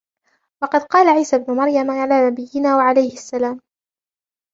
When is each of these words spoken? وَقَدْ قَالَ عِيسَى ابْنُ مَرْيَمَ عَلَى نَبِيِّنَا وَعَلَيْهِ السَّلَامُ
وَقَدْ 0.63 0.81
قَالَ 0.81 1.09
عِيسَى 1.09 1.35
ابْنُ 1.35 1.53
مَرْيَمَ 1.55 1.91
عَلَى 1.91 2.29
نَبِيِّنَا 2.29 2.75
وَعَلَيْهِ 2.75 3.13
السَّلَامُ 3.13 3.61